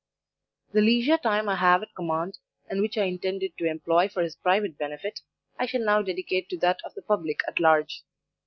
[0.73, 4.35] The leisure time I have at command, and which I intended to employ for his
[4.35, 5.19] private benefit,
[5.59, 8.01] I shall now dedicate to that of the public at large.